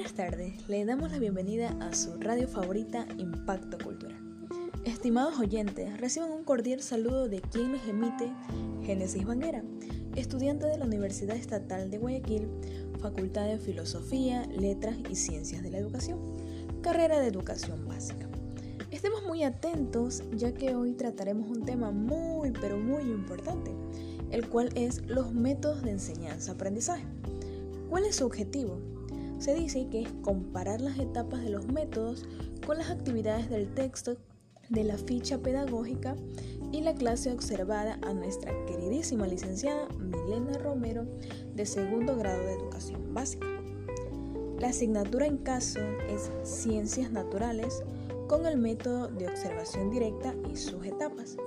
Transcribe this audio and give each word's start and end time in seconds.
Buenas 0.00 0.16
tardes, 0.16 0.66
le 0.66 0.82
damos 0.86 1.12
la 1.12 1.18
bienvenida 1.18 1.76
a 1.78 1.92
su 1.92 2.18
radio 2.18 2.48
favorita 2.48 3.06
Impacto 3.18 3.76
Cultural. 3.76 4.16
Estimados 4.86 5.38
oyentes, 5.38 6.00
reciban 6.00 6.32
un 6.32 6.42
cordial 6.42 6.80
saludo 6.80 7.28
de 7.28 7.42
quien 7.42 7.72
les 7.72 7.86
emite 7.86 8.32
Génesis 8.82 9.26
Banguera, 9.26 9.62
estudiante 10.16 10.66
de 10.68 10.78
la 10.78 10.86
Universidad 10.86 11.36
Estatal 11.36 11.90
de 11.90 11.98
Guayaquil, 11.98 12.48
Facultad 13.02 13.46
de 13.46 13.58
Filosofía, 13.58 14.46
Letras 14.46 14.96
y 15.10 15.16
Ciencias 15.16 15.62
de 15.62 15.70
la 15.70 15.76
Educación, 15.76 16.18
carrera 16.80 17.20
de 17.20 17.26
Educación 17.26 17.86
Básica. 17.86 18.26
Estemos 18.90 19.22
muy 19.26 19.44
atentos 19.44 20.22
ya 20.34 20.54
que 20.54 20.74
hoy 20.74 20.94
trataremos 20.94 21.50
un 21.50 21.66
tema 21.66 21.90
muy 21.90 22.52
pero 22.52 22.78
muy 22.78 23.02
importante, 23.02 23.70
el 24.30 24.48
cual 24.48 24.70
es 24.76 25.02
los 25.06 25.34
métodos 25.34 25.82
de 25.82 25.90
enseñanza-aprendizaje. 25.90 27.04
¿Cuál 27.90 28.06
es 28.06 28.16
su 28.16 28.24
objetivo? 28.24 28.80
Se 29.40 29.54
dice 29.54 29.88
que 29.88 30.02
es 30.02 30.12
comparar 30.20 30.82
las 30.82 30.98
etapas 30.98 31.40
de 31.40 31.48
los 31.48 31.66
métodos 31.66 32.26
con 32.66 32.76
las 32.76 32.90
actividades 32.90 33.48
del 33.48 33.72
texto 33.72 34.18
de 34.68 34.84
la 34.84 34.98
ficha 34.98 35.38
pedagógica 35.38 36.14
y 36.72 36.82
la 36.82 36.94
clase 36.94 37.32
observada 37.32 37.98
a 38.02 38.12
nuestra 38.12 38.52
queridísima 38.66 39.26
licenciada 39.26 39.88
Milena 39.98 40.58
Romero 40.58 41.06
de 41.54 41.64
segundo 41.64 42.16
grado 42.16 42.44
de 42.44 42.52
educación 42.52 43.14
básica. 43.14 43.46
La 44.58 44.68
asignatura 44.68 45.24
en 45.24 45.38
caso 45.38 45.80
es 46.10 46.30
Ciencias 46.42 47.10
Naturales 47.10 47.82
con 48.28 48.44
el 48.44 48.58
método 48.58 49.08
de 49.08 49.26
observación 49.26 49.90
directa 49.90 50.34
y 50.52 50.56
sus 50.56 50.84
etapas. 50.84 51.38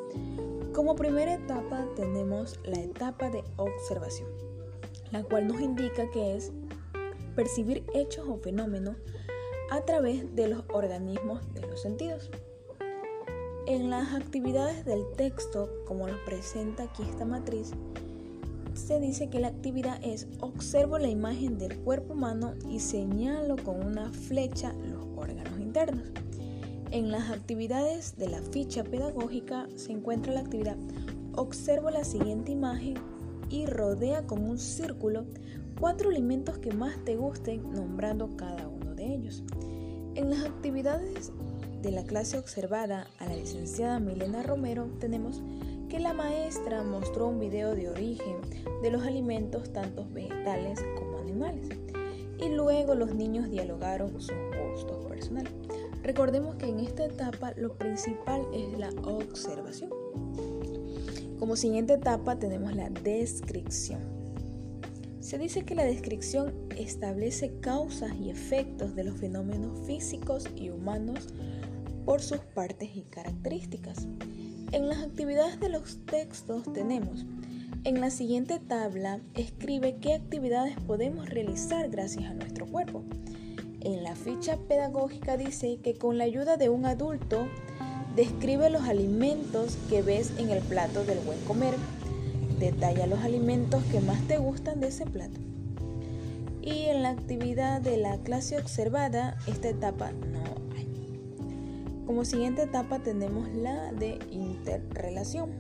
Como 0.74 0.96
primera 0.96 1.36
etapa 1.36 1.86
tenemos 1.96 2.60
la 2.66 2.82
etapa 2.82 3.30
de 3.30 3.44
observación 3.58 4.30
la 5.14 5.24
cual 5.24 5.48
nos 5.48 5.62
indica 5.62 6.10
que 6.10 6.36
es 6.36 6.52
percibir 7.36 7.84
hechos 7.94 8.28
o 8.28 8.38
fenómenos 8.38 8.96
a 9.72 9.82
través 9.82 10.36
de 10.36 10.48
los 10.48 10.64
organismos 10.70 11.42
de 11.54 11.62
los 11.62 11.82
sentidos. 11.82 12.30
En 13.66 13.90
las 13.90 14.14
actividades 14.14 14.86
del 14.86 15.04
texto, 15.16 15.70
como 15.86 16.08
lo 16.08 16.24
presenta 16.26 16.84
aquí 16.84 17.04
esta 17.04 17.26
matriz, 17.26 17.72
se 18.74 19.00
dice 19.00 19.30
que 19.30 19.40
la 19.40 19.50
actividad 19.50 20.00
es 20.04 20.28
observo 20.40 20.98
la 20.98 21.08
imagen 21.08 21.58
del 21.58 21.78
cuerpo 21.80 22.14
humano 22.14 22.56
y 22.70 22.80
señalo 22.80 23.56
con 23.58 23.86
una 23.86 24.12
flecha 24.12 24.74
los 24.74 25.06
órganos 25.16 25.60
internos. 25.60 26.10
En 26.92 27.12
las 27.12 27.32
actividades 27.32 28.18
de 28.18 28.30
la 28.30 28.42
ficha 28.42 28.84
pedagógica 28.84 29.68
se 29.76 29.92
encuentra 29.92 30.34
la 30.34 30.42
actividad 30.42 30.78
observo 31.36 31.90
la 31.90 32.04
siguiente 32.04 32.52
imagen 32.52 32.96
y 33.54 33.68
rodea 33.68 34.26
con 34.26 34.44
un 34.50 34.58
círculo 34.58 35.26
cuatro 35.80 36.10
alimentos 36.10 36.58
que 36.58 36.74
más 36.74 36.98
te 37.06 37.16
gusten 37.16 37.72
nombrando 37.72 38.36
cada 38.36 38.68
uno 38.68 38.96
de 38.96 39.14
ellos. 39.14 39.44
En 40.16 40.32
las 40.32 40.44
actividades 40.44 41.32
de 41.84 41.92
la 41.92 42.04
clase 42.04 42.40
observada 42.40 43.06
a 43.20 43.28
la 43.28 43.36
licenciada 43.36 44.00
Milena 44.00 44.42
Romero 44.42 44.88
tenemos 45.00 45.44
que 45.88 46.00
la 46.00 46.14
maestra 46.14 46.82
mostró 46.82 47.28
un 47.28 47.40
video 47.40 47.76
de 47.76 47.90
origen 47.90 48.38
de 48.82 48.90
los 48.90 49.04
alimentos 49.04 49.72
tanto 49.72 50.08
vegetales 50.10 50.84
como 50.98 51.20
animales 51.20 51.70
y 52.40 52.50
luego 52.50 52.96
los 52.96 53.14
niños 53.14 53.52
dialogaron 53.52 54.20
sus 54.20 54.34
gustos 54.72 55.06
personales. 55.06 55.54
Recordemos 56.02 56.56
que 56.56 56.70
en 56.70 56.80
esta 56.80 57.06
etapa 57.06 57.54
lo 57.56 57.78
principal 57.78 58.48
es 58.52 58.80
la 58.80 58.90
observación. 59.04 59.92
Como 61.44 61.58
siguiente 61.58 61.96
etapa 61.96 62.40
tenemos 62.40 62.74
la 62.74 62.90
descripción. 62.90 64.00
Se 65.20 65.38
dice 65.38 65.66
que 65.66 65.76
la 65.76 65.84
descripción 65.84 66.54
establece 66.78 67.60
causas 67.60 68.14
y 68.16 68.30
efectos 68.30 68.96
de 68.96 69.04
los 69.04 69.20
fenómenos 69.20 69.86
físicos 69.86 70.46
y 70.56 70.70
humanos 70.70 71.28
por 72.06 72.22
sus 72.22 72.38
partes 72.38 72.96
y 72.96 73.02
características. 73.02 74.08
En 74.72 74.88
las 74.88 75.00
actividades 75.00 75.60
de 75.60 75.68
los 75.68 76.00
textos 76.06 76.64
tenemos, 76.72 77.26
en 77.84 78.00
la 78.00 78.10
siguiente 78.10 78.60
tabla 78.60 79.20
escribe 79.36 79.98
qué 79.98 80.14
actividades 80.14 80.80
podemos 80.88 81.30
realizar 81.30 81.90
gracias 81.90 82.24
a 82.24 82.36
nuestro 82.36 82.68
cuerpo. 82.68 83.04
En 83.82 84.02
la 84.02 84.16
ficha 84.16 84.56
pedagógica 84.70 85.36
dice 85.36 85.78
que 85.84 85.96
con 85.96 86.18
la 86.18 86.24
ayuda 86.24 86.56
de 86.56 86.70
un 86.70 86.86
adulto 86.86 87.50
Describe 88.16 88.70
los 88.70 88.84
alimentos 88.84 89.78
que 89.90 90.02
ves 90.02 90.34
en 90.38 90.50
el 90.50 90.60
plato 90.60 91.04
del 91.04 91.20
buen 91.20 91.40
comer. 91.46 91.74
Detalla 92.60 93.08
los 93.08 93.20
alimentos 93.20 93.84
que 93.86 94.00
más 94.00 94.22
te 94.28 94.38
gustan 94.38 94.80
de 94.80 94.88
ese 94.88 95.06
plato. 95.06 95.40
Y 96.62 96.84
en 96.84 97.04
la 97.04 97.10
actividad 97.10 97.82
de 97.82 97.98
la 97.98 98.18
clase 98.20 98.58
observada, 98.58 99.38
esta 99.48 99.70
etapa 99.70 100.12
no 100.12 100.44
hay. 100.76 100.88
Como 102.06 102.24
siguiente 102.24 102.64
etapa 102.64 103.00
tenemos 103.00 103.50
la 103.54 103.92
de 103.92 104.20
interrelación. 104.32 105.52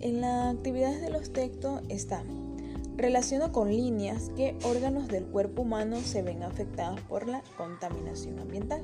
En 0.00 0.20
las 0.20 0.54
actividades 0.54 1.02
de 1.02 1.10
los 1.10 1.32
textos 1.32 1.82
está 1.88 2.24
relaciona 2.96 3.50
con 3.52 3.68
líneas 3.68 4.30
qué 4.36 4.56
órganos 4.64 5.08
del 5.08 5.24
cuerpo 5.24 5.62
humano 5.62 5.98
se 6.00 6.22
ven 6.22 6.42
afectados 6.42 7.00
por 7.02 7.26
la 7.26 7.42
contaminación 7.56 8.38
ambiental. 8.38 8.82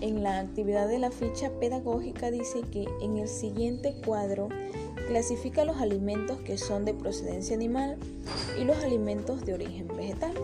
En 0.00 0.22
la 0.22 0.38
actividad 0.38 0.86
de 0.86 1.00
la 1.00 1.10
ficha 1.10 1.50
pedagógica 1.58 2.30
dice 2.30 2.62
que 2.70 2.86
en 3.00 3.16
el 3.16 3.26
siguiente 3.26 3.96
cuadro 4.04 4.48
clasifica 5.08 5.64
los 5.64 5.78
alimentos 5.78 6.38
que 6.42 6.56
son 6.56 6.84
de 6.84 6.94
procedencia 6.94 7.56
animal 7.56 7.96
y 8.60 8.64
los 8.64 8.76
alimentos 8.78 9.44
de 9.44 9.54
origen 9.54 9.88
vegetal. 9.88 10.34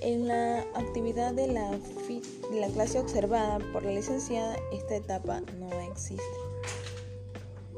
En 0.00 0.28
la 0.28 0.60
actividad 0.74 1.34
de 1.34 1.48
la, 1.48 1.70
de 1.70 2.60
la 2.60 2.68
clase 2.68 3.00
observada 3.00 3.58
por 3.72 3.82
la 3.82 3.92
licenciada, 3.92 4.56
esta 4.72 4.94
etapa 4.94 5.42
no 5.58 5.68
existe. 5.80 6.22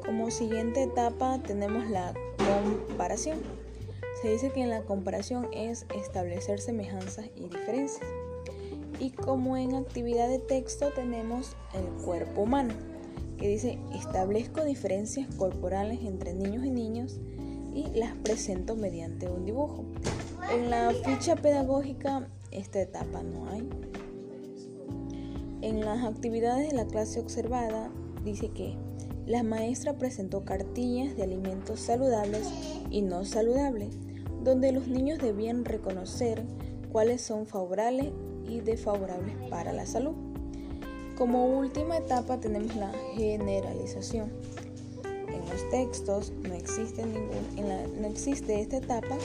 Como 0.04 0.30
siguiente 0.30 0.82
etapa 0.82 1.40
tenemos 1.42 1.88
la 1.88 2.12
comparación. 2.36 3.38
Se 4.20 4.30
dice 4.30 4.50
que 4.50 4.60
en 4.60 4.70
la 4.70 4.82
comparación 4.82 5.48
es 5.52 5.86
establecer 5.94 6.60
semejanzas 6.60 7.26
y 7.36 7.48
diferencias. 7.48 8.06
Y 9.02 9.10
como 9.10 9.56
en 9.56 9.74
actividad 9.74 10.28
de 10.28 10.38
texto 10.38 10.90
tenemos 10.94 11.56
el 11.74 12.04
cuerpo 12.04 12.42
humano, 12.42 12.72
que 13.36 13.48
dice 13.48 13.80
establezco 13.92 14.62
diferencias 14.62 15.26
corporales 15.34 15.98
entre 16.04 16.34
niños 16.34 16.64
y 16.64 16.70
niños 16.70 17.20
y 17.74 17.88
las 17.98 18.14
presento 18.18 18.76
mediante 18.76 19.28
un 19.28 19.44
dibujo. 19.44 19.84
En 20.52 20.70
la 20.70 20.92
ficha 21.04 21.34
pedagógica 21.34 22.28
esta 22.52 22.80
etapa 22.80 23.24
no 23.24 23.48
hay. 23.48 23.68
En 25.62 25.80
las 25.80 26.04
actividades 26.04 26.70
de 26.70 26.76
la 26.76 26.86
clase 26.86 27.18
observada 27.18 27.90
dice 28.24 28.50
que 28.50 28.76
la 29.26 29.42
maestra 29.42 29.98
presentó 29.98 30.44
cartillas 30.44 31.16
de 31.16 31.24
alimentos 31.24 31.80
saludables 31.80 32.48
y 32.88 33.02
no 33.02 33.24
saludables, 33.24 33.98
donde 34.44 34.70
los 34.70 34.86
niños 34.86 35.18
debían 35.18 35.64
reconocer 35.64 36.44
cuáles 36.92 37.20
son 37.20 37.46
favorables 37.46 38.12
y 38.48 38.60
desfavorables 38.60 39.34
para 39.50 39.72
la 39.72 39.86
salud. 39.86 40.14
Como 41.16 41.46
última 41.46 41.98
etapa 41.98 42.38
tenemos 42.40 42.74
la 42.76 42.92
generalización. 43.14 44.30
En 45.04 45.40
los 45.48 45.70
textos 45.70 46.32
no 46.42 46.54
existe, 46.54 47.04
ningún, 47.04 48.00
no 48.00 48.06
existe 48.06 48.60
esta 48.60 48.78
etapa 48.78 49.16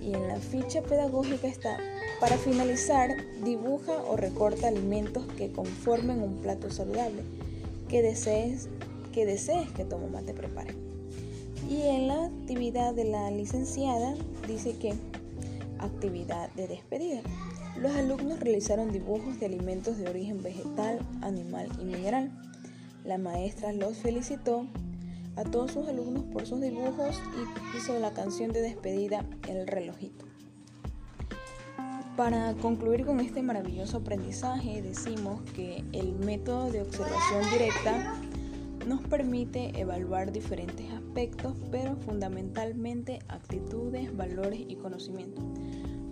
y 0.00 0.14
en 0.14 0.28
la 0.28 0.36
ficha 0.36 0.82
pedagógica 0.82 1.48
está 1.48 1.78
para 2.20 2.36
finalizar, 2.38 3.10
dibuja 3.44 3.92
o 4.08 4.16
recorta 4.16 4.68
alimentos 4.68 5.26
que 5.36 5.50
conformen 5.52 6.22
un 6.22 6.36
plato 6.36 6.70
saludable 6.70 7.22
que 7.88 8.02
desees 8.02 8.68
que, 9.12 9.26
desees 9.26 9.70
que 9.72 9.84
tu 9.84 9.98
mamá 9.98 10.22
te 10.22 10.34
prepare. 10.34 10.74
Y 11.68 11.82
en 11.82 12.08
la 12.08 12.26
actividad 12.26 12.94
de 12.94 13.04
la 13.04 13.30
licenciada 13.30 14.14
dice 14.46 14.76
que 14.76 14.94
actividad 15.78 16.52
de 16.54 16.68
despedida. 16.68 17.20
Los 17.80 17.94
alumnos 17.94 18.40
realizaron 18.40 18.90
dibujos 18.90 19.38
de 19.38 19.46
alimentos 19.46 19.98
de 19.98 20.08
origen 20.08 20.42
vegetal, 20.42 20.98
animal 21.20 21.68
y 21.78 21.84
mineral. 21.84 22.32
La 23.04 23.18
maestra 23.18 23.72
los 23.72 23.98
felicitó 23.98 24.66
a 25.36 25.44
todos 25.44 25.72
sus 25.72 25.86
alumnos 25.86 26.24
por 26.24 26.46
sus 26.46 26.60
dibujos 26.60 27.20
y 27.36 27.76
hizo 27.76 27.98
la 27.98 28.12
canción 28.12 28.52
de 28.52 28.62
despedida 28.62 29.26
El 29.46 29.66
relojito. 29.66 30.24
Para 32.16 32.54
concluir 32.54 33.04
con 33.04 33.20
este 33.20 33.42
maravilloso 33.42 33.98
aprendizaje, 33.98 34.80
decimos 34.80 35.42
que 35.52 35.84
el 35.92 36.14
método 36.14 36.70
de 36.70 36.80
observación 36.80 37.42
directa 37.52 38.14
nos 38.86 39.02
permite 39.02 39.78
evaluar 39.78 40.32
diferentes 40.32 40.90
aspectos, 40.92 41.54
pero 41.70 41.94
fundamentalmente 41.96 43.18
actitudes, 43.28 44.16
valores 44.16 44.60
y 44.66 44.76
conocimientos 44.76 45.44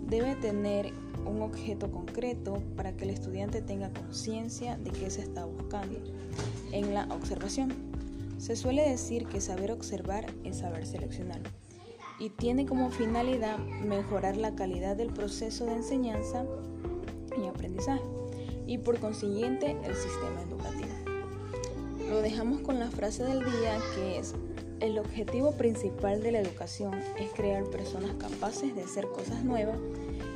debe 0.07 0.35
tener 0.35 0.91
un 1.25 1.41
objeto 1.41 1.91
concreto 1.91 2.61
para 2.75 2.95
que 2.95 3.03
el 3.05 3.09
estudiante 3.11 3.61
tenga 3.61 3.91
conciencia 3.91 4.77
de 4.77 4.91
qué 4.91 5.09
se 5.09 5.21
está 5.21 5.45
buscando 5.45 5.99
en 6.71 6.93
la 6.93 7.05
observación. 7.05 7.73
Se 8.37 8.55
suele 8.55 8.87
decir 8.87 9.27
que 9.27 9.41
saber 9.41 9.71
observar 9.71 10.25
es 10.43 10.59
saber 10.59 10.85
seleccionar. 10.85 11.41
y 12.17 12.29
tiene 12.29 12.65
como 12.65 12.91
finalidad 12.91 13.57
mejorar 13.59 14.37
la 14.37 14.55
calidad 14.55 14.95
del 14.95 15.11
proceso 15.11 15.65
de 15.65 15.73
enseñanza 15.73 16.45
y 17.37 17.45
aprendizaje 17.45 18.03
y 18.67 18.77
por 18.77 18.99
consiguiente 18.99 19.75
el 19.83 19.95
sistema 19.95 20.41
educativo. 20.41 20.93
Lo 22.09 22.21
dejamos 22.21 22.61
con 22.61 22.79
la 22.79 22.89
frase 22.89 23.23
del 23.23 23.39
día 23.39 23.77
que 23.95 24.19
es, 24.19 24.33
el 24.79 24.97
objetivo 24.99 25.53
principal 25.53 26.21
de 26.21 26.31
la 26.31 26.39
educación 26.39 26.93
es 27.17 27.31
crear 27.31 27.63
personas 27.65 28.11
capaces 28.17 28.75
de 28.75 28.83
hacer 28.83 29.07
cosas 29.07 29.43
nuevas 29.43 29.77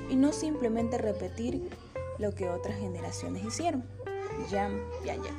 y 0.09 0.15
no 0.15 0.31
simplemente 0.31 0.97
repetir 0.97 1.69
lo 2.17 2.33
que 2.35 2.49
otras 2.49 2.77
generaciones 2.77 3.45
hicieron. 3.45 3.83
Jan 4.49 4.81
Piaget. 5.03 5.33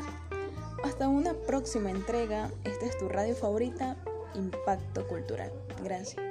Hasta 0.84 1.08
una 1.08 1.34
próxima 1.34 1.90
entrega. 1.90 2.50
Esta 2.64 2.86
es 2.86 2.98
tu 2.98 3.08
radio 3.08 3.34
favorita, 3.34 3.96
Impacto 4.34 5.06
Cultural. 5.06 5.52
Gracias. 5.84 6.29